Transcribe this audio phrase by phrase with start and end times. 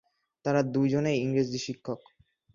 [0.45, 1.99] তারা দুজনেই ইংরেজ শিক্ষক।